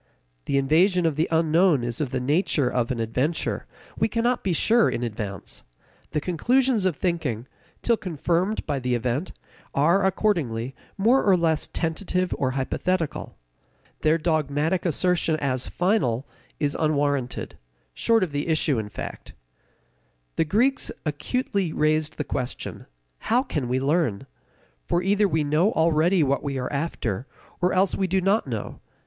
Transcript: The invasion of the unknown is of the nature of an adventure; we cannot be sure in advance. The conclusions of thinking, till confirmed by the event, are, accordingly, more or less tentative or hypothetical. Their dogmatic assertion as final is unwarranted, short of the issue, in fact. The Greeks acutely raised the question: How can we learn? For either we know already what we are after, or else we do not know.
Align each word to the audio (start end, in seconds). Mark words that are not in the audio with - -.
The 0.45 0.57
invasion 0.57 1.05
of 1.05 1.15
the 1.15 1.27
unknown 1.29 1.83
is 1.83 2.01
of 2.01 2.09
the 2.09 2.19
nature 2.19 2.67
of 2.67 2.89
an 2.89 2.99
adventure; 2.99 3.67
we 3.95 4.07
cannot 4.07 4.43
be 4.43 4.51
sure 4.51 4.89
in 4.89 5.03
advance. 5.03 5.63
The 6.09 6.19
conclusions 6.19 6.87
of 6.87 6.95
thinking, 6.95 7.45
till 7.83 7.97
confirmed 7.97 8.65
by 8.65 8.79
the 8.79 8.95
event, 8.95 9.31
are, 9.75 10.03
accordingly, 10.03 10.73
more 10.97 11.23
or 11.23 11.37
less 11.37 11.67
tentative 11.67 12.33
or 12.39 12.49
hypothetical. 12.57 13.37
Their 13.99 14.17
dogmatic 14.17 14.87
assertion 14.87 15.35
as 15.35 15.67
final 15.67 16.25
is 16.59 16.75
unwarranted, 16.79 17.59
short 17.93 18.23
of 18.23 18.31
the 18.31 18.47
issue, 18.47 18.79
in 18.79 18.89
fact. 18.89 19.33
The 20.35 20.45
Greeks 20.45 20.89
acutely 21.05 21.71
raised 21.73 22.17
the 22.17 22.23
question: 22.23 22.87
How 23.19 23.43
can 23.43 23.67
we 23.69 23.79
learn? 23.79 24.25
For 24.87 25.03
either 25.03 25.27
we 25.27 25.43
know 25.43 25.71
already 25.73 26.23
what 26.23 26.41
we 26.41 26.57
are 26.57 26.73
after, 26.73 27.27
or 27.61 27.71
else 27.71 27.93
we 27.93 28.07
do 28.07 28.19
not 28.19 28.47
know. 28.47 28.79